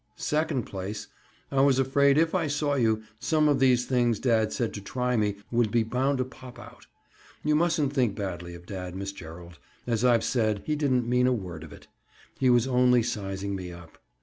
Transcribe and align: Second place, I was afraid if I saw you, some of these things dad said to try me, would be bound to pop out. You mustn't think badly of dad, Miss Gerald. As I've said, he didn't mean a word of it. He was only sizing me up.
Second 0.15 0.63
place, 0.65 1.09
I 1.51 1.61
was 1.61 1.77
afraid 1.77 2.17
if 2.17 2.33
I 2.33 2.47
saw 2.47 2.73
you, 2.73 3.03
some 3.19 3.47
of 3.47 3.59
these 3.59 3.85
things 3.85 4.17
dad 4.19 4.51
said 4.51 4.73
to 4.73 4.81
try 4.81 5.15
me, 5.15 5.35
would 5.51 5.69
be 5.69 5.83
bound 5.83 6.17
to 6.17 6.25
pop 6.25 6.57
out. 6.57 6.87
You 7.43 7.53
mustn't 7.55 7.93
think 7.93 8.15
badly 8.15 8.55
of 8.55 8.65
dad, 8.65 8.95
Miss 8.95 9.11
Gerald. 9.11 9.59
As 9.85 10.03
I've 10.03 10.23
said, 10.23 10.63
he 10.65 10.75
didn't 10.75 11.07
mean 11.07 11.27
a 11.27 11.31
word 11.33 11.63
of 11.63 11.71
it. 11.71 11.85
He 12.39 12.49
was 12.49 12.67
only 12.67 13.03
sizing 13.03 13.55
me 13.55 13.71
up. 13.71 13.99